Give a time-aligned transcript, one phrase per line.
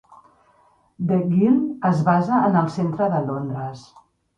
[1.11, 3.91] The Guild es basa en el centre de Londres.